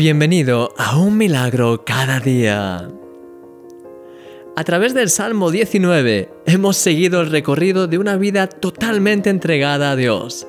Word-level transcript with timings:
Bienvenido 0.00 0.72
a 0.78 0.96
un 0.96 1.18
milagro 1.18 1.84
cada 1.84 2.20
día. 2.20 2.88
A 4.56 4.64
través 4.64 4.94
del 4.94 5.10
Salmo 5.10 5.50
19 5.50 6.30
hemos 6.46 6.78
seguido 6.78 7.20
el 7.20 7.30
recorrido 7.30 7.86
de 7.86 7.98
una 7.98 8.16
vida 8.16 8.46
totalmente 8.46 9.28
entregada 9.28 9.90
a 9.90 9.96
Dios. 9.96 10.46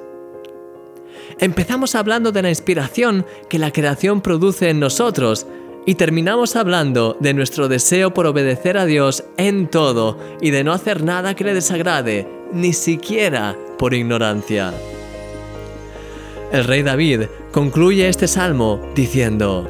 Empezamos 1.38 1.96
hablando 1.96 2.32
de 2.32 2.44
la 2.44 2.48
inspiración 2.48 3.26
que 3.50 3.60
la 3.60 3.72
creación 3.72 4.22
produce 4.22 4.70
en 4.70 4.80
nosotros 4.80 5.46
y 5.86 5.96
terminamos 5.96 6.56
hablando 6.56 7.18
de 7.20 7.34
nuestro 7.34 7.68
deseo 7.68 8.14
por 8.14 8.28
obedecer 8.28 8.78
a 8.78 8.86
Dios 8.86 9.26
en 9.36 9.68
todo 9.68 10.18
y 10.40 10.52
de 10.52 10.64
no 10.64 10.72
hacer 10.72 11.04
nada 11.04 11.36
que 11.36 11.44
le 11.44 11.54
desagrade, 11.54 12.26
ni 12.54 12.72
siquiera 12.72 13.58
por 13.78 13.94
ignorancia. 13.94 14.74
El 16.54 16.64
rey 16.64 16.84
David 16.84 17.24
concluye 17.52 18.08
este 18.08 18.28
salmo 18.28 18.82
diciendo, 18.96 19.68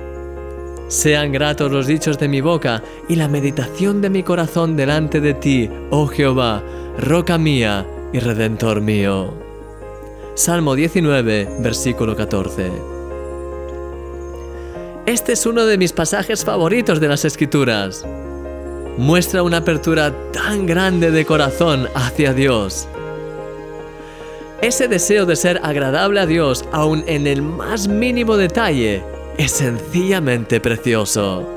Sean 0.88 1.31
gratos 1.31 1.72
los 1.72 1.88
dichos 1.88 2.20
de 2.20 2.27
mi 2.27 2.41
boca 2.41 2.84
y 3.08 3.16
la 3.16 3.27
meditación 3.27 4.02
de 4.02 4.09
mi 4.09 4.23
corazón 4.23 4.76
delante 4.76 5.22
de 5.22 5.34
ti, 5.34 5.70
oh 5.89 6.08
Jehová, 6.08 6.62
roca 6.98 7.38
mía 7.38 7.86
y 8.13 8.20
redentor 8.20 8.81
mío. 8.81 9.34
Salmo 10.36 10.75
19, 10.75 11.58
versículo 11.59 12.16
14. 12.16 12.72
Este 15.05 15.34
es 15.34 15.45
uno 15.45 15.66
de 15.66 15.77
mis 15.77 15.94
pasajes 15.94 16.45
favoritos 16.45 17.00
de 17.00 17.08
las 17.08 17.25
Escrituras. 17.25 18.05
Muestra 18.98 19.44
una 19.44 19.58
apertura 19.58 20.13
tan 20.31 20.66
grande 20.66 21.11
de 21.11 21.25
corazón 21.25 21.88
hacia 21.95 22.34
Dios 22.34 22.88
ese 24.62 24.88
deseo 24.88 25.26
de 25.26 25.36
ser 25.36 25.60
agradable 25.64 26.20
a 26.20 26.26
Dios, 26.26 26.66
aun 26.72 27.04
en 27.08 27.26
el 27.28 27.42
más 27.42 27.88
mínimo 27.88 28.38
detalle, 28.38 29.04
es 29.38 29.52
sencillamente 29.52 30.60
precioso. 30.60 31.48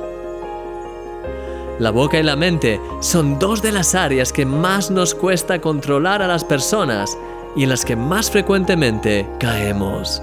La 1.78 1.90
boca 1.90 2.18
y 2.18 2.22
la 2.22 2.36
mente 2.36 2.80
son 3.00 3.38
dos 3.38 3.60
de 3.60 3.72
las 3.72 3.94
áreas 3.94 4.32
que 4.32 4.46
más 4.46 4.90
nos 4.90 5.14
cuesta 5.14 5.60
controlar 5.60 6.22
a 6.22 6.28
las 6.28 6.44
personas 6.44 7.18
y 7.56 7.64
en 7.64 7.68
las 7.68 7.84
que 7.84 7.96
más 7.96 8.30
frecuentemente 8.30 9.28
caemos. 9.38 10.22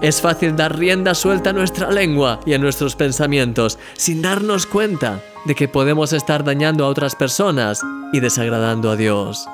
Es 0.00 0.20
fácil 0.20 0.56
dar 0.56 0.78
rienda 0.78 1.14
suelta 1.14 1.50
a 1.50 1.52
nuestra 1.52 1.90
lengua 1.90 2.40
y 2.46 2.54
a 2.54 2.58
nuestros 2.58 2.96
pensamientos 2.96 3.78
sin 3.94 4.22
darnos 4.22 4.66
cuenta 4.66 5.20
de 5.44 5.54
que 5.54 5.68
podemos 5.68 6.12
estar 6.12 6.44
dañando 6.44 6.84
a 6.84 6.88
otras 6.88 7.14
personas 7.14 7.82
y 8.12 8.20
desagradando 8.20 8.90
a 8.90 8.96
Dios. 8.96 9.48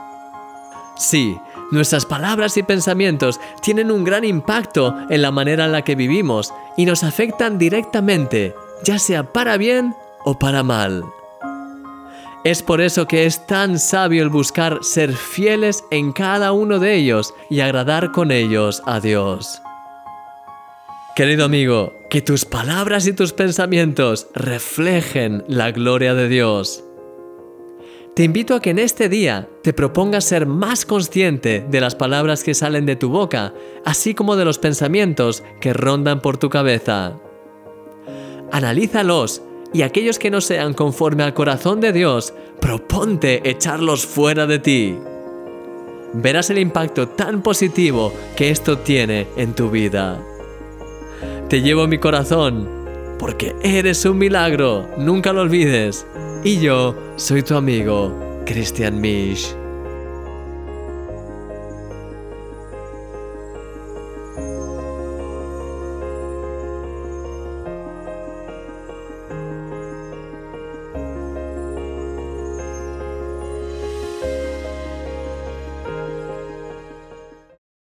Sí, 0.96 1.38
Nuestras 1.70 2.06
palabras 2.06 2.56
y 2.56 2.62
pensamientos 2.62 3.38
tienen 3.60 3.90
un 3.90 4.02
gran 4.02 4.24
impacto 4.24 4.96
en 5.10 5.20
la 5.20 5.30
manera 5.30 5.66
en 5.66 5.72
la 5.72 5.82
que 5.82 5.94
vivimos 5.94 6.52
y 6.78 6.86
nos 6.86 7.04
afectan 7.04 7.58
directamente, 7.58 8.54
ya 8.84 8.98
sea 8.98 9.32
para 9.32 9.58
bien 9.58 9.94
o 10.24 10.38
para 10.38 10.62
mal. 10.62 11.04
Es 12.44 12.62
por 12.62 12.80
eso 12.80 13.06
que 13.06 13.26
es 13.26 13.46
tan 13.46 13.78
sabio 13.78 14.22
el 14.22 14.30
buscar 14.30 14.78
ser 14.82 15.12
fieles 15.12 15.84
en 15.90 16.12
cada 16.12 16.52
uno 16.52 16.78
de 16.78 16.94
ellos 16.94 17.34
y 17.50 17.60
agradar 17.60 18.12
con 18.12 18.30
ellos 18.30 18.82
a 18.86 19.00
Dios. 19.00 19.60
Querido 21.14 21.44
amigo, 21.44 21.92
que 22.08 22.22
tus 22.22 22.44
palabras 22.44 23.06
y 23.06 23.12
tus 23.12 23.32
pensamientos 23.32 24.28
reflejen 24.34 25.44
la 25.48 25.72
gloria 25.72 26.14
de 26.14 26.28
Dios. 26.28 26.84
Te 28.18 28.24
invito 28.24 28.56
a 28.56 28.60
que 28.60 28.70
en 28.70 28.80
este 28.80 29.08
día 29.08 29.48
te 29.62 29.72
propongas 29.72 30.24
ser 30.24 30.44
más 30.44 30.84
consciente 30.84 31.64
de 31.70 31.80
las 31.80 31.94
palabras 31.94 32.42
que 32.42 32.52
salen 32.52 32.84
de 32.84 32.96
tu 32.96 33.10
boca, 33.10 33.54
así 33.84 34.12
como 34.12 34.34
de 34.34 34.44
los 34.44 34.58
pensamientos 34.58 35.44
que 35.60 35.72
rondan 35.72 36.20
por 36.20 36.36
tu 36.36 36.50
cabeza. 36.50 37.20
Analízalos 38.50 39.42
y 39.72 39.82
aquellos 39.82 40.18
que 40.18 40.32
no 40.32 40.40
sean 40.40 40.74
conforme 40.74 41.22
al 41.22 41.32
corazón 41.32 41.80
de 41.80 41.92
Dios, 41.92 42.34
proponte 42.60 43.48
echarlos 43.48 44.04
fuera 44.04 44.48
de 44.48 44.58
ti. 44.58 44.98
Verás 46.12 46.50
el 46.50 46.58
impacto 46.58 47.10
tan 47.10 47.40
positivo 47.40 48.12
que 48.34 48.50
esto 48.50 48.78
tiene 48.78 49.28
en 49.36 49.54
tu 49.54 49.70
vida. 49.70 50.20
Te 51.48 51.62
llevo 51.62 51.86
mi 51.86 51.98
corazón, 51.98 52.68
porque 53.16 53.54
eres 53.62 54.04
un 54.04 54.18
milagro, 54.18 54.88
nunca 54.98 55.32
lo 55.32 55.42
olvides. 55.42 56.04
Y 56.44 56.60
yo 56.60 56.94
soy 57.16 57.42
tu 57.42 57.56
amigo, 57.56 58.12
Christian 58.46 59.00
Misch. 59.00 59.54